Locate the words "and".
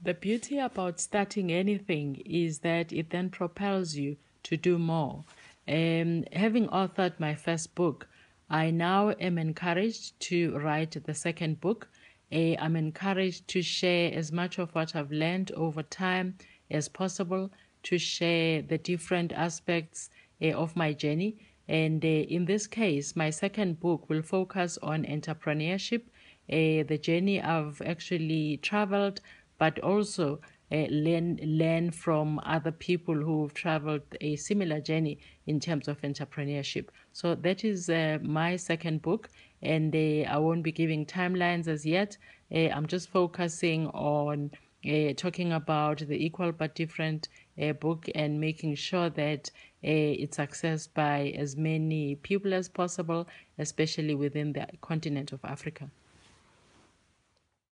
21.66-22.04, 39.62-39.94, 48.14-48.40